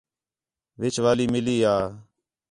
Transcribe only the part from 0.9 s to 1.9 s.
والی مِلی ہا